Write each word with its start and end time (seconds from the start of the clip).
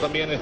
También. 0.00 0.32
eh, 0.32 0.38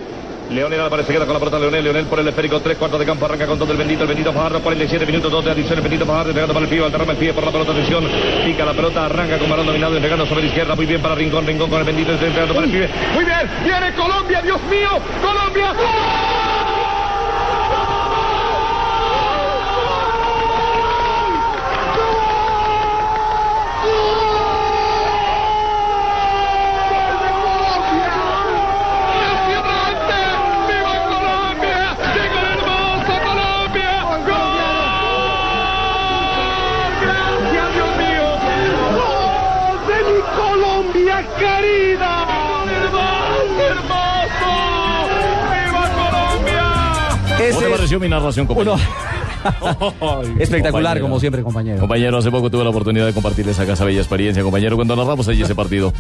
Leonel 0.51 0.81
Álvarez 0.81 1.07
se 1.07 1.13
queda 1.13 1.25
con 1.25 1.35
la 1.35 1.39
pelota. 1.39 1.59
Leonel, 1.59 1.85
Leonel 1.85 2.07
por 2.07 2.19
el 2.21 2.29
esférico. 2.29 2.61
Tres 2.61 2.77
cuartos 2.77 2.99
de 3.01 3.07
campo. 3.07 3.25
Arranca 3.25 3.47
con 3.47 3.59
todo 3.59 3.73
el 3.73 3.79
bendito. 3.79 4.03
El 4.03 4.09
bendito 4.09 4.33
Fajardo. 4.33 4.61
47 4.61 5.07
minutos. 5.07 5.31
Dos 5.31 5.45
de 5.45 5.51
adición. 5.53 5.75
El 5.79 5.83
bendito 5.83 6.05
Fajardo. 6.07 6.33
Pegando 6.33 6.53
para 6.55 6.65
el 6.65 6.71
pie. 6.71 6.85
Alterrama 6.85 7.13
el 7.13 7.19
pie 7.19 7.33
por 7.33 7.45
la 7.45 7.51
pelota. 7.53 7.73
Atención. 7.73 8.05
Pica 8.45 8.65
la 8.65 8.73
pelota. 8.73 9.07
Arranca 9.07 9.39
con 9.39 9.49
balón 9.49 9.67
dominado. 9.67 9.95
Entregando 9.95 10.27
sobre 10.27 10.43
la 10.43 10.49
izquierda. 10.49 10.75
Muy 10.75 10.87
bien 10.87 11.01
para 11.01 11.15
Rincón. 11.15 11.47
Rincón 11.47 11.71
con 11.71 11.79
el 11.79 11.85
bendito. 11.85 12.13
Entregando 12.13 12.55
para 12.55 12.67
el 12.67 12.73
pibe. 12.73 12.89
Muy 13.15 13.25
bien. 13.25 13.51
Viene 13.65 13.95
Colombia. 13.95 14.43
Dios 14.43 14.61
mío. 14.65 14.91
Colombia. 15.23 15.73
¡Viva 15.73 16.22
Querida! 41.39 42.27
¡Hermoso, 42.71 43.63
hermoso! 43.63 44.51
¡Viva 45.65 45.85
Colombia! 45.95 47.51
¿Cómo 47.51 47.61
te 47.61 47.71
pareció 47.71 48.01
mi 48.01 48.09
narración, 48.09 48.47
compañero? 48.47 48.77
Espectacular, 50.39 50.71
Compañero. 50.71 51.03
como 51.05 51.19
siempre, 51.21 51.43
compañero. 51.43 51.81
Compañero, 51.81 52.19
hace 52.19 52.31
poco 52.31 52.49
tuve 52.49 52.63
la 52.65 52.71
oportunidad 52.71 53.07
de 53.07 53.13
compartir 53.13 53.49
esa 53.49 53.67
casa 53.67 53.85
bella 53.85 53.99
experiencia, 54.01 54.43
compañero, 54.43 54.77
cuando 54.77 54.95
narramos 54.95 55.27
allí 55.29 55.43
ese 55.43 55.55
partido. 55.55 55.93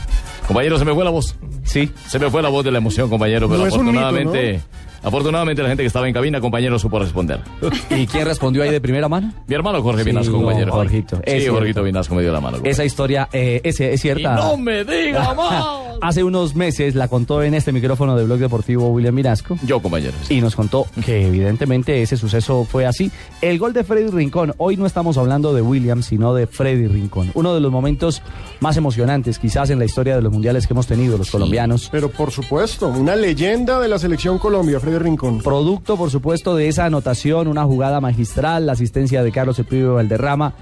Compañero, 0.46 0.78
se 0.78 0.84
me 0.84 0.94
fue 0.94 1.02
la 1.04 1.10
voz. 1.10 1.34
Sí. 1.64 1.90
Se 2.06 2.18
me 2.20 2.30
fue 2.30 2.40
la 2.42 2.48
voz 2.50 2.64
de 2.64 2.70
la 2.70 2.78
emoción, 2.78 3.10
compañero, 3.10 3.48
pero 3.48 3.60
No 3.62 3.66
es 3.66 3.74
un 3.74 3.86
mito, 3.86 3.98
afortunadamente, 3.98 4.60
afortunadamente 5.02 5.62
la 5.62 5.68
gente 5.68 5.82
que 5.82 5.86
estaba 5.88 6.06
en 6.08 6.14
cabina, 6.14 6.40
compañero, 6.40 6.78
supo 6.78 6.98
responder. 6.98 7.40
¿Y 7.90 8.06
quién 8.06 8.24
respondió 8.26 8.62
ahí 8.62 8.70
de 8.70 8.80
primera 8.80 9.08
mano? 9.08 9.32
Mi 9.46 9.54
hermano 9.54 9.82
Jorge 9.82 10.02
Sí, 10.04 10.10
Vinasco, 10.10 10.32
no, 10.32 10.38
compañero. 10.38 10.72
Jorgito, 10.72 11.20
Sí. 11.26 11.46
Jorgito 11.46 11.82
Vinasco 11.82 12.14
me 12.14 12.22
dio 12.22 12.32
la 12.32 12.40
mano. 12.40 12.58
Esa 12.64 12.84
historia 12.84 13.28
eh, 13.32 13.60
es, 13.64 13.80
es 13.80 13.94
Y 13.94 13.98
cierta. 13.98 14.36
no 14.36 14.56
me 14.56 14.84
diga 14.84 15.34
más. 15.36 15.91
Hace 16.00 16.24
unos 16.24 16.54
meses 16.54 16.94
la 16.94 17.08
contó 17.08 17.42
en 17.42 17.54
este 17.54 17.72
micrófono 17.72 18.16
de 18.16 18.24
Blog 18.24 18.38
Deportivo 18.38 18.88
William 18.88 19.14
Mirasco. 19.14 19.56
Yo, 19.64 19.80
compañero. 19.80 20.14
sí. 20.22 20.34
Y 20.34 20.40
nos 20.40 20.56
contó 20.56 20.86
que 21.04 21.26
evidentemente 21.26 22.02
ese 22.02 22.16
suceso 22.16 22.64
fue 22.64 22.86
así. 22.86 23.10
El 23.40 23.58
gol 23.58 23.72
de 23.72 23.84
Freddy 23.84 24.10
Rincón, 24.10 24.54
hoy 24.58 24.76
no 24.76 24.86
estamos 24.86 25.18
hablando 25.18 25.52
de 25.54 25.62
William, 25.62 26.02
sino 26.02 26.34
de 26.34 26.46
Freddy 26.46 26.86
Rincón. 26.86 27.30
Uno 27.34 27.54
de 27.54 27.60
los 27.60 27.70
momentos 27.70 28.22
más 28.60 28.76
emocionantes 28.76 29.38
quizás 29.38 29.70
en 29.70 29.78
la 29.78 29.84
historia 29.84 30.16
de 30.16 30.22
los 30.22 30.32
mundiales 30.32 30.66
que 30.66 30.74
hemos 30.74 30.86
tenido 30.86 31.18
los 31.18 31.30
colombianos. 31.30 31.88
Pero 31.90 32.10
por 32.10 32.30
supuesto, 32.30 32.88
una 32.88 33.16
leyenda 33.16 33.78
de 33.80 33.88
la 33.88 33.98
selección 33.98 34.38
Colombia, 34.38 34.80
Freddy 34.80 34.98
Rincón. 34.98 35.40
Producto, 35.42 35.96
por 35.96 36.10
supuesto, 36.10 36.56
de 36.56 36.68
esa 36.68 36.86
anotación, 36.86 37.48
una 37.48 37.64
jugada 37.64 38.00
magistral, 38.00 38.66
la 38.66 38.72
asistencia 38.72 39.22
de 39.22 39.32
Carlos 39.32 39.58
Epío 39.58 39.94
Valderrama. 39.94 40.54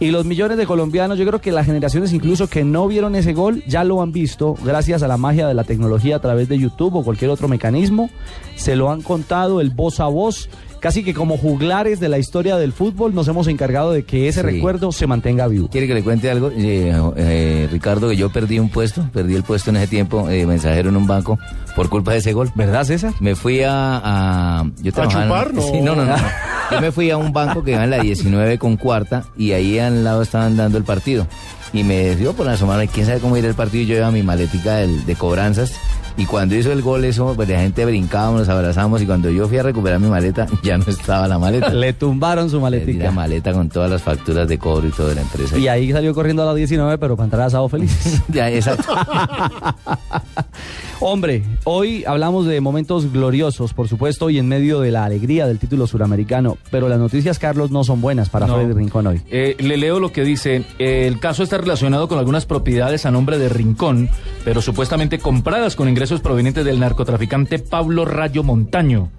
Y 0.00 0.10
los 0.10 0.26
millones 0.26 0.58
de 0.58 0.66
colombianos, 0.66 1.18
yo 1.18 1.24
creo 1.24 1.40
que 1.40 1.52
las 1.52 1.66
generaciones 1.66 2.12
incluso 2.12 2.48
que 2.48 2.64
no 2.64 2.88
vieron 2.88 3.14
ese 3.14 3.32
gol 3.32 3.62
ya 3.66 3.84
lo 3.84 4.02
han 4.02 4.12
visto 4.12 4.54
gracias 4.64 5.02
a 5.02 5.08
la 5.08 5.16
magia 5.16 5.46
de 5.46 5.54
la 5.54 5.64
tecnología 5.64 6.16
a 6.16 6.18
través 6.20 6.48
de 6.48 6.58
YouTube 6.58 6.96
o 6.96 7.04
cualquier 7.04 7.30
otro 7.30 7.46
mecanismo. 7.46 8.10
Se 8.56 8.74
lo 8.74 8.90
han 8.90 9.02
contado 9.02 9.60
el 9.60 9.70
voz 9.70 10.00
a 10.00 10.06
voz. 10.06 10.48
Casi 10.84 11.02
que 11.02 11.14
como 11.14 11.38
juglares 11.38 11.98
de 11.98 12.10
la 12.10 12.18
historia 12.18 12.58
del 12.58 12.74
fútbol 12.74 13.14
nos 13.14 13.26
hemos 13.26 13.48
encargado 13.48 13.92
de 13.92 14.02
que 14.04 14.28
ese 14.28 14.42
Sí. 14.42 14.46
recuerdo 14.46 14.92
se 14.92 15.06
mantenga 15.06 15.46
vivo. 15.48 15.70
¿Quiere 15.70 15.86
que 15.86 15.94
le 15.94 16.02
cuente 16.02 16.30
algo? 16.30 16.50
Eh, 16.54 16.92
eh, 17.16 17.68
Ricardo, 17.72 18.10
que 18.10 18.16
yo 18.16 18.28
perdí 18.30 18.58
un 18.58 18.68
puesto, 18.68 19.08
perdí 19.10 19.34
el 19.34 19.44
puesto 19.44 19.70
en 19.70 19.76
ese 19.76 19.86
tiempo, 19.86 20.28
eh, 20.28 20.44
mensajero 20.46 20.90
en 20.90 20.98
un 20.98 21.06
banco, 21.06 21.38
por 21.74 21.88
culpa 21.88 22.12
de 22.12 22.18
ese 22.18 22.34
gol. 22.34 22.50
¿Verdad, 22.54 22.84
César? 22.84 23.14
Me 23.18 23.34
fui 23.34 23.62
a... 23.62 23.72
a 24.04 24.64
yo 24.82 24.92
trabajaba 24.92 25.24
en- 25.24 25.30
chupar? 25.30 25.54
No. 25.54 25.62
Sí, 25.62 25.80
no, 25.80 25.96
no, 25.96 26.04
no. 26.04 26.16
Yo 26.70 26.80
me 26.82 26.92
fui 26.92 27.10
a 27.10 27.16
un 27.16 27.32
banco 27.32 27.64
que 27.64 27.70
iba 27.70 27.84
en 27.84 27.88
la 27.90 28.00
19 28.00 28.58
con 28.58 28.76
cuarta 28.76 29.24
y 29.38 29.52
ahí 29.52 29.78
al 29.78 30.04
lado 30.04 30.20
estaban 30.20 30.54
dando 30.58 30.76
el 30.76 30.84
partido. 30.84 31.26
Y 31.72 31.82
me 31.82 32.14
dio 32.14 32.34
por 32.34 32.46
asomarme, 32.46 32.88
quién 32.88 33.06
sabe 33.06 33.20
cómo 33.20 33.38
ir 33.38 33.44
el 33.46 33.54
partido, 33.54 33.84
y 33.84 33.86
yo 33.86 33.94
llevaba 33.94 34.12
mi 34.12 34.22
maletica 34.22 34.74
de 34.76 35.14
cobranzas. 35.16 35.72
Y 36.16 36.26
cuando 36.26 36.54
hizo 36.54 36.70
el 36.70 36.80
gol, 36.80 37.04
eso, 37.04 37.32
pues 37.34 37.48
la 37.48 37.58
gente 37.60 37.84
brincábamos, 37.84 38.40
nos 38.40 38.48
abrazamos. 38.48 39.02
Y 39.02 39.06
cuando 39.06 39.30
yo 39.30 39.48
fui 39.48 39.58
a 39.58 39.62
recuperar 39.64 39.98
mi 39.98 40.08
maleta, 40.08 40.46
ya 40.62 40.78
no 40.78 40.84
estaba 40.86 41.26
la 41.26 41.38
maleta. 41.38 41.70
Le 41.74 41.92
tumbaron 41.92 42.48
su 42.48 42.60
Perdí 42.60 42.62
maletica. 42.62 43.04
la 43.04 43.10
maleta 43.10 43.52
con 43.52 43.68
todas 43.68 43.90
las 43.90 44.02
facturas 44.02 44.46
de 44.46 44.58
cobro 44.58 44.86
y 44.86 44.90
todo 44.92 45.08
de 45.08 45.16
la 45.16 45.22
empresa. 45.22 45.58
Y 45.58 45.66
ahí 45.68 45.90
salió 45.90 46.14
corriendo 46.14 46.42
a 46.42 46.46
las 46.46 46.54
19, 46.56 46.98
pero 46.98 47.16
para 47.16 47.24
entrar 47.24 47.42
a 47.42 47.46
asado 47.46 47.68
feliz. 47.68 48.22
Ya, 48.28 48.50
exacto. 48.50 48.94
Hombre, 51.00 51.42
hoy 51.64 52.04
hablamos 52.06 52.46
de 52.46 52.60
momentos 52.60 53.12
gloriosos, 53.12 53.74
por 53.74 53.88
supuesto, 53.88 54.30
y 54.30 54.38
en 54.38 54.48
medio 54.48 54.80
de 54.80 54.90
la 54.90 55.04
alegría 55.04 55.46
del 55.46 55.58
título 55.58 55.86
suramericano. 55.86 56.56
Pero 56.70 56.88
las 56.88 56.98
noticias, 56.98 57.38
Carlos, 57.38 57.70
no 57.70 57.84
son 57.84 58.00
buenas 58.00 58.30
para 58.30 58.46
No. 58.46 58.54
Freddy 58.54 58.72
Rincón 58.72 59.06
hoy. 59.08 59.20
Eh, 59.30 59.56
le 59.58 59.76
leo 59.76 60.00
lo 60.00 60.12
que 60.12 60.22
dice. 60.24 60.64
eh, 60.78 61.06
el 61.06 61.18
caso 61.20 61.42
está 61.42 61.58
relacionado 61.58 62.08
con 62.08 62.18
algunas 62.18 62.46
propiedades 62.46 63.04
a 63.04 63.10
nombre 63.10 63.38
de 63.38 63.48
Rincón, 63.48 64.08
pero 64.44 64.62
supuestamente 64.62 65.18
compradas 65.18 65.76
con 65.76 65.88
ingresos 65.88 66.03
provenientes 66.20 66.64
del 66.64 66.80
narcotraficante 66.80 67.58
Pablo 67.58 68.04
Rayo 68.04 68.42
Montaño. 68.42 69.10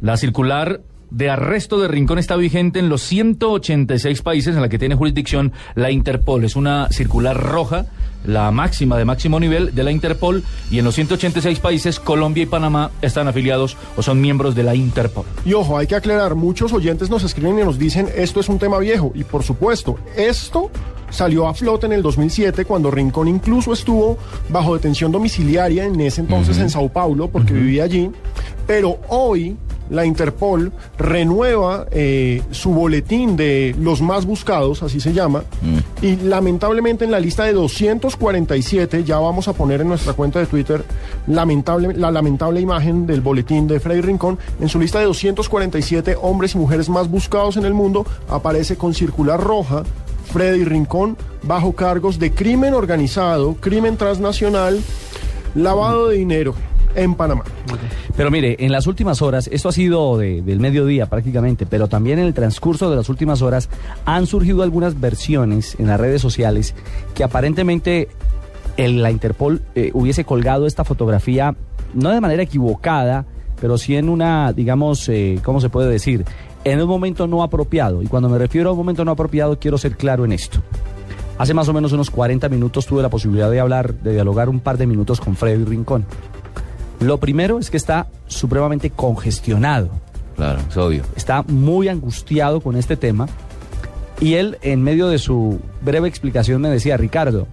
La 0.00 0.16
circular 0.16 0.80
de 1.10 1.30
arresto 1.30 1.78
de 1.80 1.88
Rincón 1.88 2.18
está 2.18 2.36
vigente 2.36 2.78
en 2.78 2.88
los 2.88 3.02
186 3.02 4.22
países 4.22 4.54
en 4.54 4.62
la 4.62 4.68
que 4.68 4.78
tiene 4.78 4.94
jurisdicción 4.94 5.52
la 5.74 5.90
Interpol. 5.90 6.44
Es 6.44 6.56
una 6.56 6.88
circular 6.90 7.36
roja, 7.36 7.86
la 8.24 8.50
máxima 8.50 8.98
de 8.98 9.04
máximo 9.04 9.38
nivel 9.38 9.74
de 9.74 9.84
la 9.84 9.92
Interpol, 9.92 10.42
y 10.70 10.78
en 10.78 10.84
los 10.84 10.94
186 10.96 11.60
países 11.60 12.00
Colombia 12.00 12.42
y 12.42 12.46
Panamá 12.46 12.90
están 13.02 13.28
afiliados 13.28 13.76
o 13.96 14.02
son 14.02 14.20
miembros 14.20 14.54
de 14.54 14.64
la 14.64 14.74
Interpol. 14.74 15.24
Y 15.44 15.52
ojo, 15.52 15.78
hay 15.78 15.86
que 15.86 15.94
aclarar, 15.94 16.34
muchos 16.34 16.72
oyentes 16.72 17.08
nos 17.08 17.22
escriben 17.22 17.58
y 17.58 17.62
nos 17.62 17.78
dicen, 17.78 18.08
esto 18.16 18.40
es 18.40 18.48
un 18.48 18.58
tema 18.58 18.78
viejo. 18.78 19.12
Y 19.14 19.24
por 19.24 19.42
supuesto, 19.42 19.98
esto 20.16 20.70
salió 21.10 21.46
a 21.46 21.54
flote 21.54 21.86
en 21.86 21.92
el 21.92 22.02
2007 22.02 22.64
cuando 22.64 22.90
Rincón 22.90 23.28
incluso 23.28 23.72
estuvo 23.72 24.18
bajo 24.48 24.74
detención 24.74 25.12
domiciliaria 25.12 25.84
en 25.84 26.00
ese 26.00 26.20
entonces 26.20 26.58
en 26.58 26.70
Sao 26.70 26.88
Paulo 26.88 27.28
porque 27.28 27.52
vivía 27.52 27.84
allí. 27.84 28.10
Pero 28.66 28.98
hoy 29.08 29.56
la 29.90 30.04
Interpol 30.04 30.72
renueva 30.98 31.86
eh, 31.90 32.42
su 32.50 32.70
boletín 32.70 33.36
de 33.36 33.74
los 33.78 34.02
más 34.02 34.26
buscados, 34.26 34.82
así 34.82 35.00
se 35.00 35.12
llama, 35.12 35.44
y 36.02 36.16
lamentablemente 36.16 37.04
en 37.04 37.10
la 37.10 37.20
lista 37.20 37.44
de 37.44 37.52
247, 37.52 39.04
ya 39.04 39.18
vamos 39.18 39.48
a 39.48 39.52
poner 39.52 39.80
en 39.80 39.88
nuestra 39.88 40.12
cuenta 40.12 40.40
de 40.40 40.46
Twitter 40.46 40.84
lamentable, 41.26 41.94
la 41.94 42.10
lamentable 42.10 42.60
imagen 42.60 43.06
del 43.06 43.20
boletín 43.20 43.68
de 43.68 43.80
Freddy 43.80 44.00
Rincón, 44.00 44.38
en 44.60 44.68
su 44.68 44.80
lista 44.80 44.98
de 44.98 45.04
247 45.06 46.16
hombres 46.20 46.54
y 46.54 46.58
mujeres 46.58 46.88
más 46.88 47.08
buscados 47.08 47.56
en 47.56 47.64
el 47.64 47.74
mundo, 47.74 48.04
aparece 48.28 48.76
con 48.76 48.94
circular 48.94 49.40
roja 49.40 49.84
Freddy 50.32 50.64
Rincón 50.64 51.16
bajo 51.42 51.72
cargos 51.74 52.18
de 52.18 52.32
crimen 52.32 52.74
organizado, 52.74 53.54
crimen 53.54 53.96
transnacional, 53.96 54.80
lavado 55.54 56.08
de 56.08 56.16
dinero 56.18 56.54
en 56.94 57.14
Panamá. 57.14 57.44
Pero 58.16 58.30
mire, 58.30 58.56
en 58.60 58.72
las 58.72 58.86
últimas 58.86 59.20
horas, 59.20 59.48
esto 59.52 59.68
ha 59.68 59.72
sido 59.72 60.16
de- 60.16 60.40
del 60.42 60.60
mediodía 60.60 61.06
prácticamente, 61.06 61.66
pero 61.66 61.88
también 61.88 62.18
en 62.18 62.26
el 62.26 62.34
transcurso 62.34 62.88
de 62.90 62.96
las 62.96 63.08
últimas 63.10 63.42
horas 63.42 63.68
han 64.06 64.26
surgido 64.26 64.62
algunas 64.62 64.98
versiones 64.98 65.76
en 65.78 65.86
las 65.88 66.00
redes 66.00 66.22
sociales 66.22 66.74
que 67.14 67.22
aparentemente 67.24 68.08
la 68.78 69.10
Interpol 69.10 69.62
eh, 69.74 69.90
hubiese 69.94 70.24
colgado 70.24 70.66
esta 70.66 70.84
fotografía, 70.84 71.54
no 71.94 72.10
de 72.10 72.20
manera 72.20 72.42
equivocada, 72.42 73.24
pero 73.60 73.78
sí 73.78 73.96
en 73.96 74.08
una, 74.08 74.52
digamos, 74.52 75.08
eh, 75.08 75.38
¿cómo 75.42 75.60
se 75.62 75.68
puede 75.70 75.90
decir? 75.90 76.24
En 76.66 76.82
un 76.82 76.88
momento 76.88 77.28
no 77.28 77.44
apropiado. 77.44 78.02
Y 78.02 78.08
cuando 78.08 78.28
me 78.28 78.38
refiero 78.38 78.70
a 78.70 78.72
un 78.72 78.78
momento 78.78 79.04
no 79.04 79.12
apropiado, 79.12 79.56
quiero 79.60 79.78
ser 79.78 79.96
claro 79.96 80.24
en 80.24 80.32
esto. 80.32 80.58
Hace 81.38 81.54
más 81.54 81.68
o 81.68 81.72
menos 81.72 81.92
unos 81.92 82.10
40 82.10 82.48
minutos 82.48 82.86
tuve 82.86 83.02
la 83.02 83.08
posibilidad 83.08 83.48
de 83.48 83.60
hablar, 83.60 83.94
de 83.94 84.14
dialogar 84.14 84.48
un 84.48 84.58
par 84.58 84.76
de 84.76 84.88
minutos 84.88 85.20
con 85.20 85.36
Freddy 85.36 85.64
Rincón. 85.64 86.04
Lo 86.98 87.18
primero 87.20 87.60
es 87.60 87.70
que 87.70 87.76
está 87.76 88.08
supremamente 88.26 88.90
congestionado, 88.90 89.90
Claro, 90.34 90.58
es 90.68 90.76
obvio. 90.76 91.04
está 91.14 91.44
muy 91.44 91.86
angustiado 91.86 92.60
con 92.60 92.74
este 92.74 92.96
tema 92.96 93.28
y 94.20 94.34
él 94.34 94.58
en 94.62 94.82
medio 94.82 95.06
de 95.06 95.18
su 95.18 95.60
breve 95.82 96.08
explicación 96.08 96.60
me 96.62 96.68
decía, 96.68 96.96
Ricardo, 96.96 97.46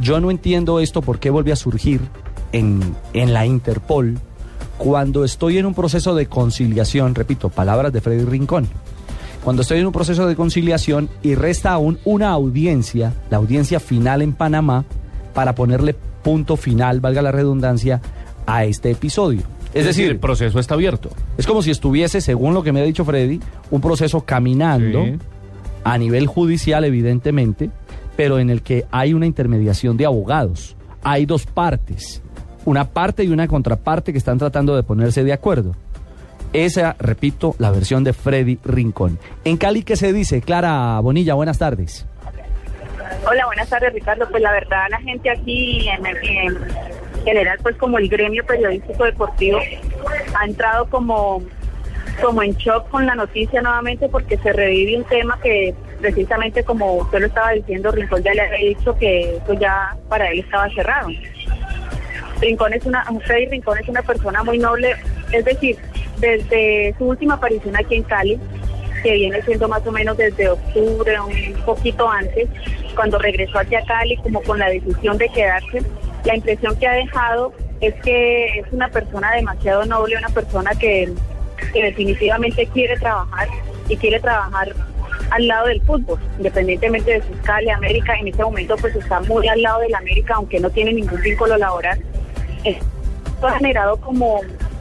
yo 0.00 0.20
no 0.20 0.30
entiendo 0.30 0.78
esto 0.78 1.02
por 1.02 1.18
qué 1.18 1.30
vuelve 1.30 1.50
a 1.50 1.56
surgir 1.56 2.00
en, 2.52 2.80
en 3.12 3.32
la 3.32 3.44
Interpol 3.44 4.18
cuando 4.84 5.24
estoy 5.24 5.56
en 5.56 5.64
un 5.64 5.72
proceso 5.72 6.14
de 6.14 6.26
conciliación, 6.26 7.14
repito, 7.14 7.48
palabras 7.48 7.90
de 7.90 8.02
Freddy 8.02 8.26
Rincón, 8.26 8.68
cuando 9.42 9.62
estoy 9.62 9.80
en 9.80 9.86
un 9.86 9.92
proceso 9.94 10.26
de 10.26 10.36
conciliación 10.36 11.08
y 11.22 11.36
resta 11.36 11.72
aún 11.72 11.98
una 12.04 12.28
audiencia, 12.32 13.14
la 13.30 13.38
audiencia 13.38 13.80
final 13.80 14.20
en 14.20 14.34
Panamá, 14.34 14.84
para 15.32 15.54
ponerle 15.54 15.94
punto 16.22 16.58
final, 16.58 17.00
valga 17.00 17.22
la 17.22 17.32
redundancia, 17.32 18.02
a 18.46 18.66
este 18.66 18.90
episodio. 18.90 19.40
Es, 19.72 19.86
decir, 19.86 20.10
el 20.10 20.18
proceso 20.18 20.58
está 20.58 20.74
abierto. 20.74 21.08
es 21.38 21.46
como 21.46 21.62
si 21.62 21.70
estuviese, 21.70 22.20
según 22.20 22.52
lo 22.52 22.62
que 22.62 22.72
me 22.72 22.80
ha 22.82 22.84
dicho 22.84 23.06
Freddy, 23.06 23.40
un 23.70 23.80
proceso 23.80 24.20
caminando 24.20 25.02
Sí. 25.02 25.16
a 25.82 25.96
nivel 25.96 26.26
judicial, 26.26 26.84
evidentemente, 26.84 27.70
pero 28.18 28.38
en 28.38 28.50
el 28.50 28.60
que 28.60 28.84
hay 28.90 29.14
una 29.14 29.24
intermediación 29.24 29.96
de 29.96 30.04
abogados. 30.04 30.76
Hay 31.02 31.24
dos 31.24 31.46
partes, 31.46 32.22
una 32.64 32.84
parte 32.86 33.24
y 33.24 33.28
una 33.28 33.48
contraparte 33.48 34.12
que 34.12 34.18
están 34.18 34.38
tratando 34.38 34.76
de 34.76 34.82
ponerse 34.82 35.24
de 35.24 35.32
acuerdo. 35.32 35.74
Esa, 36.52 36.94
repito, 36.98 37.56
la 37.58 37.70
versión 37.70 38.04
de 38.04 38.12
Freddy 38.12 38.58
Rincón. 38.64 39.18
En 39.44 39.56
Cali, 39.56 39.82
¿qué 39.82 39.96
se 39.96 40.12
dice? 40.12 40.40
Clara 40.40 41.00
Bonilla, 41.00 41.34
buenas 41.34 41.58
tardes. 41.58 42.06
Hola, 43.28 43.46
buenas 43.46 43.68
tardes, 43.68 43.92
Ricardo. 43.92 44.28
Pues 44.30 44.42
la 44.42 44.52
verdad, 44.52 44.86
la 44.90 45.00
gente 45.00 45.30
aquí 45.30 45.88
en, 45.88 46.06
en 46.06 46.58
general, 47.24 47.58
pues 47.62 47.76
como 47.76 47.98
el 47.98 48.08
gremio 48.08 48.44
periodístico 48.44 49.04
deportivo, 49.04 49.58
ha 50.38 50.44
entrado 50.44 50.86
como, 50.86 51.42
como 52.22 52.42
en 52.42 52.52
shock 52.54 52.88
con 52.88 53.06
la 53.06 53.14
noticia 53.14 53.60
nuevamente 53.62 54.08
porque 54.08 54.36
se 54.38 54.52
revive 54.52 54.98
un 54.98 55.04
tema 55.04 55.38
que 55.42 55.74
precisamente 56.00 56.62
como 56.64 56.96
usted 56.96 57.20
lo 57.20 57.26
estaba 57.26 57.52
diciendo, 57.52 57.90
Rincón 57.90 58.22
ya 58.22 58.34
le 58.34 58.42
había 58.42 58.68
dicho 58.68 58.94
que 58.96 59.36
eso 59.36 59.54
ya 59.54 59.96
para 60.08 60.30
él 60.30 60.40
estaba 60.40 60.68
cerrado. 60.70 61.08
Rincón 62.40 62.72
es 62.72 62.84
una, 62.84 63.04
Freddy 63.24 63.46
Rincón 63.46 63.78
es 63.78 63.88
una 63.88 64.02
persona 64.02 64.42
muy 64.42 64.58
noble, 64.58 64.94
es 65.32 65.44
decir, 65.44 65.78
desde 66.18 66.94
su 66.98 67.06
última 67.06 67.34
aparición 67.34 67.76
aquí 67.76 67.96
en 67.96 68.02
Cali, 68.02 68.38
que 69.02 69.12
viene 69.12 69.42
siendo 69.42 69.68
más 69.68 69.86
o 69.86 69.92
menos 69.92 70.16
desde 70.16 70.48
octubre, 70.48 71.20
un 71.20 71.54
poquito 71.64 72.08
antes, 72.08 72.48
cuando 72.94 73.18
regresó 73.18 73.58
aquí 73.58 73.74
a 73.74 73.84
Cali, 73.84 74.16
como 74.16 74.42
con 74.42 74.58
la 74.58 74.68
decisión 74.68 75.18
de 75.18 75.28
quedarse, 75.28 75.82
la 76.24 76.36
impresión 76.36 76.76
que 76.78 76.86
ha 76.86 76.92
dejado 76.92 77.52
es 77.80 77.94
que 78.02 78.58
es 78.58 78.66
una 78.72 78.88
persona 78.88 79.32
demasiado 79.32 79.84
noble, 79.84 80.16
una 80.16 80.30
persona 80.30 80.70
que, 80.72 81.12
que 81.72 81.82
definitivamente 81.82 82.66
quiere 82.68 82.96
trabajar 82.96 83.48
y 83.88 83.96
quiere 83.96 84.20
trabajar 84.20 84.72
al 85.30 85.46
lado 85.46 85.66
del 85.66 85.82
fútbol, 85.82 86.18
independientemente 86.38 87.12
de 87.12 87.22
su 87.22 87.40
Cali, 87.42 87.70
América, 87.70 88.14
en 88.16 88.28
este 88.28 88.42
momento 88.42 88.76
pues 88.76 88.94
está 88.94 89.20
muy 89.20 89.46
al 89.48 89.60
lado 89.62 89.80
del 89.80 89.94
América, 89.94 90.34
aunque 90.36 90.60
no 90.60 90.70
tiene 90.70 90.92
ningún 90.92 91.20
vínculo 91.20 91.56
laboral. 91.56 91.98
Esto 92.64 93.46
ha 93.46 93.58
generado 93.58 93.96
como, 93.96 94.40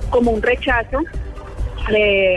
como 0.09 0.31
un 0.31 0.41
rechazo 0.41 0.99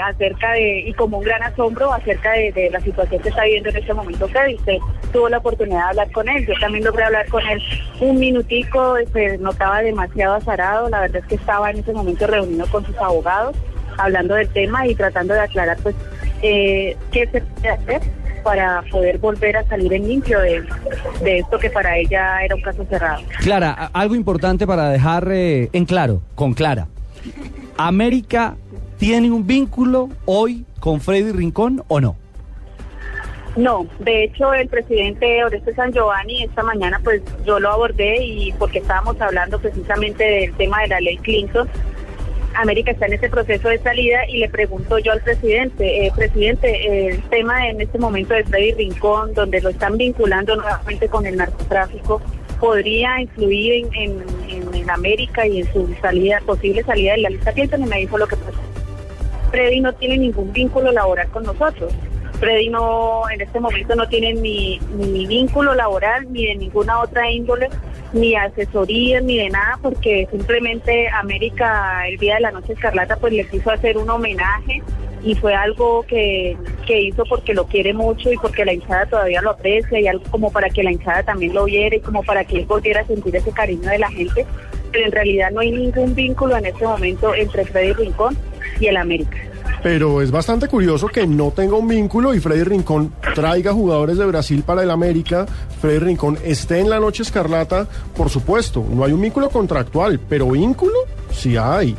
acerca 0.03 0.53
de, 0.53 0.81
y 0.81 0.93
como 0.95 1.19
un 1.19 1.25
gran 1.25 1.43
asombro 1.43 1.93
acerca 1.93 2.33
de, 2.33 2.69
la 2.73 2.81
situación 2.81 3.23
que 3.23 3.29
está 3.29 3.45
viviendo 3.45 3.71
en 3.71 3.77
este 3.77 3.95
momento 3.95 4.29
Freddy. 4.29 4.57
Usted 4.57 4.79
tuvo 5.13 5.29
la 5.29 5.39
oportunidad 5.39 5.85
de 5.85 5.89
hablar 5.91 6.11
con 6.13 6.29
él, 6.29 6.47
yo 6.47 6.55
también 6.61 6.85
logré 6.85 7.05
hablar 7.05 7.29
con 7.29 7.47
él 7.47 7.63
un 8.01 8.19
minutico, 8.19 8.97
se 9.13 9.39
notaba 9.39 9.83
demasiado 9.83 10.35
azarado, 10.35 10.89
la 10.89 11.01
verdad 11.01 11.23
es 11.23 11.27
que 11.27 11.37
estaba 11.37 11.71
en 11.71 11.79
ese 11.79 11.93
momento 11.93 12.27
reunido 12.27 12.67
con 12.67 12.85
sus 12.85 12.97
abogados, 12.99 13.57
hablando 13.99 14.35
del 14.35 14.49
tema 14.49 14.87
y 14.87 14.95
tratando 14.95 15.35
de 15.35 15.41
aclarar 15.41 15.77
pues 15.83 15.95
eh, 16.43 16.97
qué 17.13 17.27
se 17.29 17.41
puede 17.41 17.69
hacer 17.69 18.03
para 18.47 18.81
poder 18.93 19.19
volver 19.19 19.57
a 19.57 19.67
salir 19.67 19.93
en 19.93 20.07
limpio 20.07 20.39
de, 20.39 20.63
de 21.21 21.39
esto 21.39 21.59
que 21.59 21.69
para 21.69 21.99
ella 21.99 22.45
era 22.45 22.55
un 22.55 22.61
caso 22.61 22.87
cerrado. 22.89 23.21
Clara, 23.41 23.91
algo 23.93 24.15
importante 24.15 24.69
para 24.69 24.89
dejar 24.89 25.27
eh, 25.33 25.69
en 25.73 25.85
claro, 25.85 26.23
con 26.37 26.55
Clara. 26.55 26.87
¿América 27.77 28.57
tiene 28.99 29.33
un 29.33 29.49
vínculo 29.49 30.11
hoy 30.27 30.65
con 30.79 31.01
Freddy 31.01 31.33
Rincón 31.33 31.83
o 31.89 32.01
no? 32.01 32.15
No, 33.57 33.85
de 33.99 34.23
hecho 34.23 34.55
el 34.55 34.69
presidente 34.69 35.43
Oreste 35.45 35.75
San 35.75 35.93
Giovanni 35.93 36.45
esta 36.45 36.63
mañana 36.63 37.01
pues 37.03 37.23
yo 37.45 37.59
lo 37.59 37.73
abordé 37.73 38.23
y 38.23 38.53
porque 38.53 38.79
estábamos 38.79 39.21
hablando 39.21 39.59
precisamente 39.59 40.23
del 40.23 40.55
tema 40.55 40.83
de 40.83 40.89
la 40.89 41.01
ley 41.01 41.17
Clinton. 41.17 41.69
América 42.61 42.91
está 42.91 43.07
en 43.07 43.15
ese 43.15 43.29
proceso 43.29 43.69
de 43.69 43.79
salida 43.79 44.27
y 44.29 44.39
le 44.39 44.49
pregunto 44.49 44.99
yo 44.99 45.13
al 45.13 45.21
presidente, 45.21 46.07
eh, 46.07 46.13
presidente, 46.15 47.09
el 47.09 47.23
tema 47.25 47.69
en 47.69 47.81
este 47.81 47.99
momento 47.99 48.35
de 48.35 48.45
Freddy 48.45 48.73
Rincón, 48.73 49.35
donde 49.35 49.61
lo 49.61 49.69
están 49.71 49.97
vinculando 49.97 50.57
nuevamente 50.57 51.09
con 51.09 51.27
el 51.27 51.37
narcotráfico, 51.37 52.21
¿podría 52.61 53.21
influir 53.21 53.87
en, 53.95 54.23
en- 54.49 54.91
América 54.91 55.45
y 55.47 55.61
en 55.61 55.73
su 55.73 55.93
salida, 56.01 56.41
posible 56.47 56.83
salida 56.85 57.13
de 57.13 57.19
la 57.19 57.31
lista 57.31 57.53
Clinton? 57.53 57.83
Y 57.83 57.87
me 57.87 57.99
dijo 57.99 58.17
lo 58.19 58.27
que 58.29 58.37
pasó. 58.37 58.59
Freddy 59.51 59.81
no 59.81 59.93
tiene 59.95 60.17
ningún 60.19 60.53
vínculo 60.53 60.93
laboral 60.93 61.29
con 61.31 61.43
nosotros. 61.43 61.93
Freddy 62.39 62.69
no, 62.69 63.23
en 63.31 63.41
este 63.41 63.61
momento 63.61 63.95
no 63.95 64.09
tiene 64.09 64.35
ni, 64.35 64.79
ni 64.95 65.27
vínculo 65.27 65.75
laboral 65.75 66.31
ni 66.33 66.47
de 66.47 66.57
ninguna 66.57 67.01
otra 67.01 67.31
índole, 67.31 67.69
ni 68.13 68.35
asesoría, 68.35 69.21
ni 69.21 69.39
de 69.39 69.51
nada, 69.51 69.79
porque 69.83 70.29
simplemente 70.31 71.09
América, 71.09 72.07
el 72.09 72.19
día 72.19 72.35
de 72.35 72.41
la 72.41 72.51
noche 72.51 72.75
escarlata, 72.75 73.17
pues 73.17 73.33
le 73.33 73.47
quiso 73.47 73.71
hacer 73.71 73.99
un 73.99 74.09
homenaje 74.11 74.83
y 75.23 75.35
fue 75.35 75.55
algo 75.55 76.05
que, 76.05 76.57
que 76.87 77.01
hizo 77.01 77.25
porque 77.25 77.55
lo 77.55 77.67
quiere 77.67 77.93
mucho 77.93 78.31
y 78.31 78.37
porque 78.37 78.65
la 78.65 78.73
hinchada 78.73 79.07
todavía 79.07 79.43
lo 79.43 79.51
aprecia 79.51 79.99
y 79.99 80.07
algo 80.07 80.25
como 80.31 80.53
para 80.53 80.71
que 80.71 80.83
la 80.83 80.93
hinchada 80.93 81.23
también 81.25 81.53
lo 81.53 81.65
viera 81.65 81.97
y 81.97 82.01
como 82.01 82.23
para 82.23 82.45
que 82.45 82.59
él 82.59 82.67
volviera 82.67 83.01
a 83.01 83.07
sentir 83.07 83.35
ese 83.35 83.51
cariño 83.51 83.89
de 83.89 83.99
la 83.99 84.11
gente. 84.11 84.47
Pero 84.93 85.07
en 85.07 85.13
realidad 85.13 85.51
no 85.51 85.61
hay 85.61 85.73
ningún 85.73 86.15
vínculo 86.15 86.57
en 86.57 86.67
este 86.67 86.87
momento 86.87 87.35
entre 87.35 87.65
Freddy 87.65 87.93
Rincón 87.95 88.39
y 88.79 88.87
el 88.87 88.97
América. 88.97 89.37
Pero 89.87 90.21
es 90.21 90.33
bastante 90.33 90.67
curioso 90.67 91.07
que 91.07 91.29
no 91.29 91.53
tenga 91.53 91.77
un 91.77 91.87
vínculo 91.87 92.35
y 92.35 92.41
Freddy 92.41 92.65
Rincón 92.65 93.13
traiga 93.37 93.73
jugadores 93.73 94.19
de 94.19 94.27
Brasil 94.27 94.65
para 94.67 94.83
el 94.83 94.91
América. 94.91 95.47
Freddy 95.81 96.01
Rincón 96.01 96.37
esté 96.43 96.81
en 96.81 96.91
la 96.91 96.99
noche 96.99 97.23
escarlata, 97.23 97.87
por 98.17 98.29
supuesto. 98.29 98.85
No 98.91 99.05
hay 99.05 99.13
un 99.13 99.21
vínculo 99.21 99.49
contractual, 99.49 100.19
pero 100.29 100.51
vínculo 100.51 100.97
sí 101.31 101.57
hay. 101.57 101.95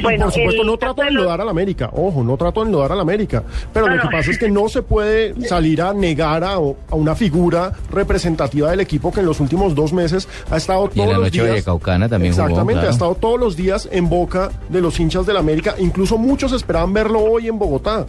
Y 0.00 0.02
Bueno, 0.02 0.24
por 0.24 0.32
supuesto, 0.34 0.60
el 0.62 0.66
no 0.66 0.76
trato 0.76 1.02
de 1.02 1.08
de 1.08 1.12
los- 1.12 1.20
enlodar 1.22 1.40
al 1.42 1.48
América. 1.48 1.90
Ojo, 1.92 2.22
no 2.24 2.36
trato 2.36 2.60
de 2.60 2.66
enlodar 2.66 2.92
al 2.92 3.00
América. 3.00 3.42
Pero 3.72 3.86
No, 3.86 3.94
lo 3.96 4.00
que 4.02 4.08
no. 4.08 4.10
pasa 4.12 4.30
es 4.30 4.38
que 4.38 4.50
no 4.50 4.68
se 4.68 4.82
puede 4.82 5.46
salir 5.46 5.82
a 5.82 5.92
negar 5.92 6.42
a, 6.44 6.54
a 6.54 6.58
una 6.94 7.14
figura 7.14 7.72
representativa 7.90 8.70
del 8.70 8.80
equipo 8.80 9.12
que 9.12 9.20
en 9.20 9.26
los 9.26 9.40
últimos 9.40 9.74
dos 9.74 9.92
meses 9.92 10.28
ha 10.50 10.56
estado 10.56 10.84
Y 10.94 11.00
en 11.00 11.06
todos 11.06 11.06
la 11.08 11.12
los 11.14 11.22
noche 11.24 11.32
días. 11.42 11.48
Vallecaucana 11.50 12.08
también 12.08 12.32
jugó, 12.32 12.44
Exactamente, 12.44 12.72
claro. 12.80 12.88
ha 12.88 12.92
estado 12.92 13.14
todos 13.14 13.38
los 13.40 13.56
días 13.56 13.88
en 13.92 14.08
boca 14.08 14.50
de 14.68 14.80
los 14.80 14.98
hinchas 14.98 15.26
del 15.26 15.36
América. 15.36 15.74
Incluso 15.78 16.18
muchos 16.18 16.52
esperaban 16.52 16.92
verlo 16.92 17.20
hoy 17.20 17.48
en 17.48 17.58
Bogotá. 17.58 18.06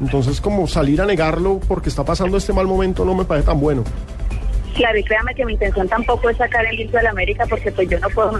Entonces, 0.00 0.40
como 0.40 0.66
salir 0.66 1.00
a 1.02 1.06
negarlo 1.06 1.60
porque 1.68 1.88
está 1.90 2.04
pasando 2.04 2.36
este 2.38 2.52
mal 2.52 2.66
momento 2.66 3.04
no 3.04 3.14
me 3.14 3.24
parece 3.24 3.46
tan 3.46 3.60
bueno. 3.60 3.84
Claro, 4.74 4.98
y 4.98 5.04
créame 5.04 5.34
que 5.34 5.44
mi 5.44 5.52
intención 5.54 5.88
tampoco 5.88 6.30
es 6.30 6.36
sacar 6.38 6.64
el 6.64 6.76
limpio 6.76 6.98
de 6.98 7.02
la 7.04 7.10
América 7.10 7.44
porque 7.50 7.70
pues 7.72 7.88
yo 7.88 7.98
no 8.00 8.08
puedo 8.10 8.32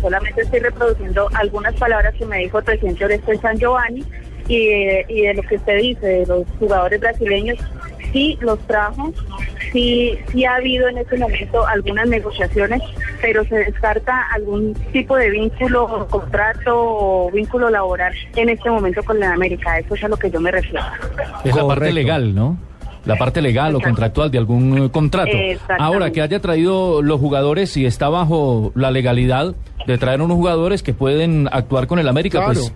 solamente 0.00 0.42
estoy 0.42 0.60
reproduciendo 0.60 1.28
algunas 1.34 1.74
palabras 1.74 2.14
que 2.14 2.26
me 2.26 2.38
dijo 2.38 2.58
el 2.58 2.64
presidente 2.64 3.04
Orestes 3.04 3.40
San 3.40 3.58
Giovanni 3.58 4.04
y 4.48 4.66
de, 4.66 5.06
y 5.08 5.22
de 5.22 5.34
lo 5.34 5.42
que 5.42 5.56
usted 5.56 5.78
dice, 5.78 6.06
de 6.06 6.26
los 6.26 6.44
jugadores 6.58 7.00
brasileños, 7.00 7.58
sí 8.12 8.36
los 8.40 8.58
trajo, 8.66 9.12
sí, 9.72 10.18
sí 10.32 10.44
ha 10.44 10.56
habido 10.56 10.88
en 10.88 10.98
este 10.98 11.16
momento 11.16 11.66
algunas 11.66 12.08
negociaciones, 12.08 12.82
pero 13.20 13.44
se 13.44 13.56
descarta 13.56 14.26
algún 14.32 14.74
tipo 14.92 15.16
de 15.16 15.30
vínculo, 15.30 16.08
contrato 16.08 16.72
o 16.74 17.30
vínculo 17.30 17.70
laboral 17.70 18.12
en 18.34 18.48
este 18.48 18.70
momento 18.70 19.02
con 19.04 19.20
la 19.20 19.32
América, 19.32 19.78
eso 19.78 19.94
es 19.94 20.04
a 20.04 20.08
lo 20.08 20.16
que 20.16 20.30
yo 20.30 20.40
me 20.40 20.50
refiero. 20.50 20.84
Es 21.44 21.54
la 21.54 21.66
parte 21.66 21.92
legal, 21.92 22.34
¿no? 22.34 22.58
La 23.06 23.16
parte 23.16 23.40
legal 23.40 23.74
o 23.74 23.80
contractual 23.80 24.30
de 24.30 24.38
algún 24.38 24.76
eh, 24.86 24.90
contrato. 24.90 25.32
Ahora, 25.78 26.10
que 26.12 26.20
haya 26.22 26.38
traído 26.40 27.00
los 27.02 27.18
jugadores, 27.18 27.70
si 27.70 27.86
está 27.86 28.08
bajo 28.08 28.72
la 28.74 28.90
legalidad 28.90 29.54
de 29.86 29.98
traer 29.98 30.20
unos 30.20 30.36
jugadores 30.36 30.82
que 30.82 30.92
pueden 30.92 31.48
actuar 31.50 31.86
con 31.86 31.98
el 31.98 32.06
América, 32.08 32.38
Claro. 32.44 32.60
pues... 32.60 32.72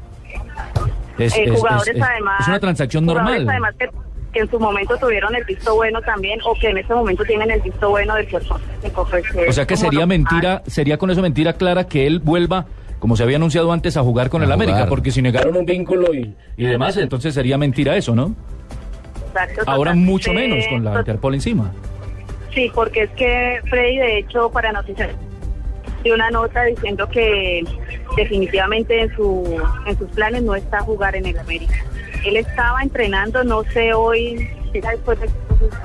Es, 1.18 1.36
Eh, 1.36 1.44
es- 1.44 1.60
jugadores 1.60 1.94
es- 1.94 2.02
además 2.02 2.40
es 2.40 2.48
una 2.48 2.58
transacción 2.60 3.06
normal. 3.06 3.48
además 3.48 3.74
que, 3.78 3.88
que 4.32 4.40
en 4.40 4.50
su 4.50 4.58
momento 4.58 4.96
tuvieron 4.96 5.32
el 5.36 5.44
visto 5.44 5.74
bueno 5.76 6.00
también 6.02 6.40
o 6.44 6.54
que 6.58 6.70
en 6.70 6.78
este 6.78 6.92
momento 6.92 7.22
tienen 7.24 7.50
el 7.52 7.60
visto 7.60 7.88
bueno 7.90 8.14
del 8.16 8.28
cuerpo 8.28 8.58
técnico, 8.80 9.06
pues, 9.08 9.24
O 9.48 9.52
sea 9.52 9.64
que 9.66 9.76
sería 9.76 10.06
mentira, 10.06 10.62
sería 10.66 10.96
con 10.98 11.10
eso 11.10 11.22
mentira 11.22 11.52
clara 11.52 11.84
que 11.86 12.06
él 12.08 12.18
vuelva, 12.18 12.66
como 12.98 13.14
se 13.16 13.22
había 13.22 13.36
anunciado 13.36 13.70
antes, 13.72 13.96
a 13.96 14.02
jugar 14.02 14.28
con 14.28 14.42
A 14.42 14.46
el 14.46 14.50
América, 14.52 14.86
porque 14.88 15.12
si 15.12 15.22
negaron 15.22 15.56
un 15.56 15.66
vínculo 15.66 16.12
y, 16.14 16.34
y 16.56 16.64
demás, 16.64 16.96
entonces 16.96 17.32
sería 17.32 17.58
mentira 17.58 17.94
eso, 17.96 18.14
¿no? 18.16 18.34
Exacto, 19.34 19.62
Ahora 19.66 19.94
mucho 19.94 20.32
menos 20.32 20.66
con 20.68 20.84
la 20.84 20.98
Interpol 20.98 21.34
encima. 21.34 21.72
Sí, 22.52 22.70
porque 22.74 23.02
es 23.02 23.10
que 23.10 23.60
Freddy, 23.68 23.96
de 23.96 24.18
hecho, 24.18 24.50
para 24.50 24.72
noticias 24.72 25.10
dio 26.04 26.14
una 26.14 26.30
nota 26.30 26.64
diciendo 26.64 27.08
que 27.08 27.64
definitivamente 28.16 29.00
en 29.00 29.14
su 29.16 29.60
en 29.86 29.98
sus 29.98 30.08
planes 30.10 30.42
no 30.42 30.54
está 30.54 30.80
jugar 30.80 31.16
en 31.16 31.26
el 31.26 31.38
América. 31.38 31.74
Él 32.24 32.36
estaba 32.36 32.82
entrenando, 32.82 33.42
no 33.42 33.64
sé 33.64 33.92
hoy, 33.92 34.48
quizá 34.72 34.90
después 34.90 35.18
de 35.20 35.28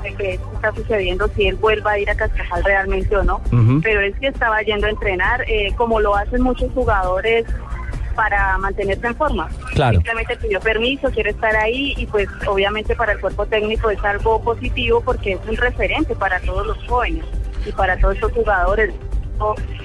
de 0.04 0.14
que 0.14 0.34
esto 0.34 0.52
está 0.56 0.74
sucediendo, 0.74 1.30
si 1.36 1.48
él 1.48 1.56
vuelva 1.56 1.92
a 1.92 2.00
ir 2.00 2.10
a 2.10 2.16
Cascajal 2.16 2.64
realmente 2.64 3.16
o 3.16 3.24
no. 3.24 3.42
Pero 3.82 4.02
él 4.02 4.16
sí 4.20 4.26
estaba 4.26 4.62
yendo 4.62 4.88
a 4.88 4.90
entrenar, 4.90 5.46
eh, 5.48 5.74
como 5.76 6.00
lo 6.00 6.16
hacen 6.16 6.42
muchos 6.42 6.72
jugadores 6.74 7.46
para 8.16 8.58
mantenerse 8.58 9.08
en 9.08 9.16
forma. 9.16 9.50
Claro. 9.74 9.98
Simplemente 9.98 10.38
pidió 10.38 10.60
permiso, 10.60 11.10
quiere 11.12 11.32
estar 11.32 11.56
ahí 11.56 11.94
y 11.98 12.06
pues 12.06 12.28
obviamente 12.48 12.96
para 12.96 13.14
el 13.14 13.20
cuerpo 13.20 13.46
técnico 13.46 13.90
es 13.90 14.04
algo 14.04 14.42
positivo 14.42 15.02
porque 15.02 15.34
es 15.34 15.40
un 15.48 15.58
referente 15.58 16.16
para 16.16 16.40
todos 16.42 16.68
los 16.68 16.88
jóvenes 16.88 17.26
y 17.66 17.72
para 17.72 17.98
todos 17.98 18.16
estos 18.16 18.32
jugadores. 18.34 18.94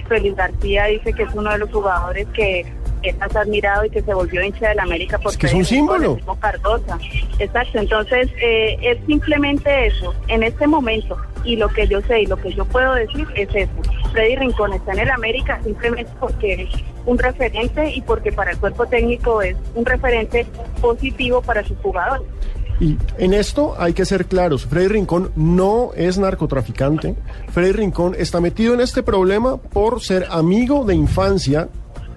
Félix 0.08 0.36
García 0.36 0.86
dice 0.86 1.12
que 1.12 1.22
es 1.22 1.34
uno 1.34 1.50
de 1.52 1.58
los 1.58 1.70
jugadores 1.70 2.26
que 2.34 2.66
es 3.02 3.18
más 3.18 3.34
admirado 3.36 3.84
y 3.84 3.90
que 3.90 4.02
se 4.02 4.14
volvió 4.14 4.42
hincha 4.42 4.68
del 4.68 4.80
América 4.80 5.18
porque 5.18 5.38
que 5.38 5.46
es 5.46 5.54
un 5.54 5.64
símbolo. 5.64 6.18
Cardosa. 6.40 6.98
Exacto, 7.38 7.78
entonces 7.78 8.30
eh, 8.40 8.76
es 8.80 8.98
simplemente 9.06 9.86
eso, 9.86 10.14
en 10.28 10.42
este 10.42 10.66
momento, 10.66 11.16
y 11.44 11.56
lo 11.56 11.68
que 11.68 11.86
yo 11.86 12.00
sé 12.02 12.22
y 12.22 12.26
lo 12.26 12.36
que 12.36 12.52
yo 12.52 12.64
puedo 12.64 12.94
decir 12.94 13.26
es 13.34 13.48
eso. 13.54 13.72
Freddy 14.12 14.36
Rincón 14.36 14.72
está 14.72 14.92
en 14.92 15.00
el 15.00 15.10
América 15.10 15.60
simplemente 15.62 16.10
porque 16.18 16.62
es 16.62 16.93
un 17.06 17.18
referente 17.18 17.90
y 17.90 18.02
porque 18.02 18.32
para 18.32 18.52
el 18.52 18.58
cuerpo 18.58 18.86
técnico 18.86 19.42
es 19.42 19.56
un 19.74 19.84
referente 19.84 20.46
positivo 20.80 21.42
para 21.42 21.62
sus 21.64 21.76
jugadores. 21.78 22.26
Y 22.80 22.98
en 23.18 23.34
esto 23.34 23.74
hay 23.78 23.92
que 23.92 24.04
ser 24.04 24.26
claros. 24.26 24.66
Freddy 24.66 24.88
Rincón 24.88 25.30
no 25.36 25.90
es 25.94 26.18
narcotraficante. 26.18 27.14
Freddy 27.50 27.72
Rincón 27.72 28.16
está 28.18 28.40
metido 28.40 28.74
en 28.74 28.80
este 28.80 29.02
problema 29.02 29.58
por 29.58 30.00
ser 30.00 30.26
amigo 30.30 30.84
de 30.84 30.94
infancia 30.94 31.68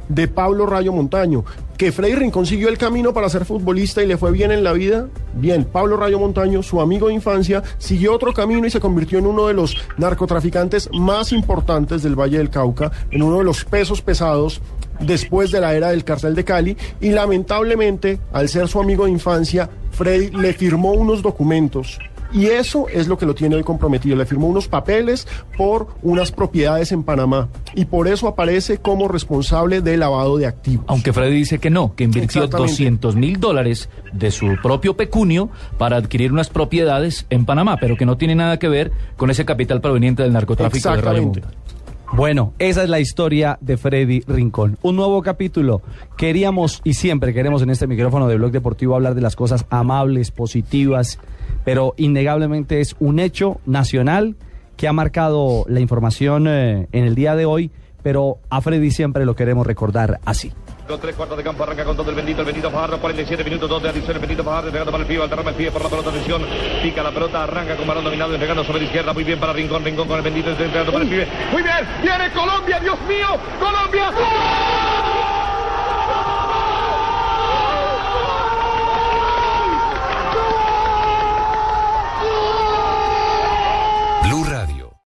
de 0.09 0.27
Pablo 0.27 0.65
Rayo 0.65 0.93
Montaño. 0.93 1.43
Que 1.77 1.91
Freddy 1.91 2.15
Rincón 2.15 2.47
siguió 2.47 2.69
el 2.69 2.77
camino 2.79 3.13
para 3.13 3.29
ser 3.29 3.45
futbolista 3.45 4.01
y 4.01 4.07
le 4.07 4.17
fue 4.17 4.31
bien 4.31 4.51
en 4.51 4.63
la 4.63 4.73
vida. 4.73 5.09
Bien, 5.35 5.63
Pablo 5.63 5.95
Rayo 5.95 6.17
Montaño, 6.17 6.63
su 6.63 6.81
amigo 6.81 7.07
de 7.07 7.13
infancia, 7.13 7.61
siguió 7.77 8.15
otro 8.15 8.33
camino 8.33 8.65
y 8.65 8.71
se 8.71 8.79
convirtió 8.79 9.19
en 9.19 9.27
uno 9.27 9.45
de 9.45 9.53
los 9.53 9.77
narcotraficantes 9.97 10.89
más 10.91 11.31
importantes 11.31 12.01
del 12.01 12.19
Valle 12.19 12.39
del 12.39 12.49
Cauca, 12.49 12.91
en 13.11 13.21
uno 13.21 13.37
de 13.37 13.43
los 13.43 13.63
pesos 13.63 14.01
pesados 14.01 14.59
después 14.99 15.51
de 15.51 15.61
la 15.61 15.75
era 15.75 15.89
del 15.89 16.03
cartel 16.03 16.33
de 16.33 16.43
Cali. 16.43 16.75
Y 16.99 17.11
lamentablemente, 17.11 18.19
al 18.33 18.49
ser 18.49 18.67
su 18.67 18.79
amigo 18.79 19.05
de 19.05 19.11
infancia, 19.11 19.69
Freddy 19.91 20.31
le 20.31 20.53
firmó 20.53 20.93
unos 20.93 21.21
documentos 21.21 21.99
y 22.31 22.47
eso 22.47 22.87
es 22.89 23.07
lo 23.07 23.17
que 23.17 23.25
lo 23.25 23.35
tiene 23.35 23.55
hoy 23.55 23.63
comprometido. 23.63 24.15
Le 24.15 24.25
firmó 24.25 24.47
unos 24.47 24.67
papeles 24.67 25.27
por 25.57 25.87
unas 26.01 26.31
propiedades 26.31 26.91
en 26.91 27.03
Panamá. 27.03 27.49
Y 27.75 27.85
por 27.85 28.07
eso 28.07 28.27
aparece 28.27 28.77
como 28.77 29.07
responsable 29.07 29.81
de 29.81 29.97
lavado 29.97 30.37
de 30.37 30.45
activos. 30.45 30.85
Aunque 30.87 31.13
Freddy 31.13 31.35
dice 31.35 31.59
que 31.59 31.69
no, 31.69 31.95
que 31.95 32.03
invirtió 32.03 32.43
Exactamente. 32.43 32.71
200 32.71 33.15
mil 33.15 33.39
dólares 33.39 33.89
de 34.13 34.31
su 34.31 34.55
propio 34.61 34.95
pecunio 34.95 35.49
para 35.77 35.97
adquirir 35.97 36.31
unas 36.31 36.49
propiedades 36.49 37.25
en 37.29 37.45
Panamá, 37.45 37.77
pero 37.79 37.97
que 37.97 38.05
no 38.05 38.17
tiene 38.17 38.35
nada 38.35 38.59
que 38.59 38.67
ver 38.67 38.91
con 39.15 39.29
ese 39.29 39.45
capital 39.45 39.81
proveniente 39.81 40.23
del 40.23 40.33
narcotráfico 40.33 40.89
de 40.89 41.01
Radio 41.01 41.21
Exactamente. 41.21 41.41
Montaño. 41.41 41.67
Bueno, 42.13 42.53
esa 42.57 42.83
es 42.83 42.89
la 42.89 42.99
historia 42.99 43.57
de 43.61 43.77
Freddy 43.77 44.21
Rincón. 44.21 44.77
Un 44.81 44.95
nuevo 44.95 45.21
capítulo. 45.21 45.81
Queríamos 46.17 46.81
y 46.83 46.93
siempre 46.93 47.33
queremos 47.33 47.61
en 47.61 47.69
este 47.69 47.85
micrófono 47.85 48.27
de 48.27 48.37
Blog 48.37 48.51
Deportivo 48.51 48.95
hablar 48.95 49.13
de 49.13 49.21
las 49.21 49.35
cosas 49.35 49.65
amables, 49.69 50.31
positivas, 50.31 51.19
pero 51.67 51.93
innegablemente 51.97 52.79
es 52.79 52.95
un 52.97 53.19
hecho 53.19 53.59
nacional 53.65 54.37
que 54.77 54.87
ha 54.87 54.93
marcado 54.93 55.65
la 55.67 55.81
información 55.81 56.47
eh, 56.47 56.87
en 56.93 57.03
el 57.03 57.13
día 57.13 57.35
de 57.35 57.45
hoy, 57.45 57.71
pero 58.03 58.37
a 58.49 58.61
Freddy 58.61 58.89
siempre 58.89 59.25
lo 59.25 59.35
queremos 59.35 59.67
recordar 59.67 60.21
así. 60.23 60.53
Con 60.87 60.97
tres 61.01 61.13
cuartos 61.15 61.35
de 61.37 61.43
campo 61.43 61.63
arranca 61.63 61.83
con 61.83 61.97
todo 61.97 62.09
el 62.09 62.15
bendito, 62.15 62.39
el 62.39 62.45
bendito 62.45 62.71
Fajardo, 62.71 63.01
47 63.01 63.43
minutos, 63.43 63.69
dos 63.69 63.83
de 63.83 63.89
adición, 63.89 64.15
el 64.15 64.21
bendito 64.21 64.45
Fajardo 64.45 64.71
pegando 64.71 64.93
para 64.93 65.03
el 65.03 65.09
pie, 65.09 65.21
alterrama 65.21 65.49
el 65.49 65.55
pie 65.57 65.69
por 65.69 65.83
la 65.83 65.89
pelota, 65.89 66.09
atención, 66.09 66.41
pica 66.81 67.03
la 67.03 67.11
pelota, 67.11 67.43
arranca 67.43 67.75
con 67.75 67.85
balón 67.85 68.05
dominado, 68.05 68.31
entregando 68.33 68.63
sobre 68.63 68.85
izquierda, 68.85 69.11
muy 69.11 69.25
bien 69.25 69.37
para 69.37 69.51
Rincón, 69.51 69.83
Rincón 69.83 70.07
con 70.07 70.15
el 70.15 70.23
bendito, 70.23 70.51
entregando 70.51 70.93
para 70.93 71.03
el 71.03 71.09
pibe, 71.09 71.27
muy 71.51 71.63
bien, 71.63 71.85
viene 72.01 72.31
Colombia, 72.31 72.79
Dios 72.79 72.97
mío, 73.09 73.27
Colombia. 73.59 74.76